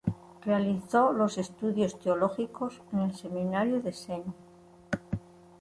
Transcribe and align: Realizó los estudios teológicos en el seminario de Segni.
Realizó 0.41 1.13
los 1.13 1.37
estudios 1.37 1.99
teológicos 1.99 2.81
en 2.91 3.01
el 3.01 3.13
seminario 3.15 3.81
de 3.83 3.93
Segni. 3.93 4.33